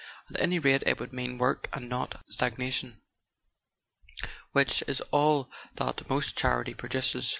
At 0.33 0.41
any 0.41 0.57
rate, 0.57 0.81
it 0.87 0.99
would 0.99 1.13
mean 1.13 1.37
work 1.37 1.69
and 1.73 1.87
not 1.87 2.23
stagnation; 2.27 3.01
wdiich 4.55 4.81
is 4.89 4.99
all 5.11 5.51
that 5.75 6.09
most 6.09 6.35
charity 6.35 6.73
produces." 6.73 7.29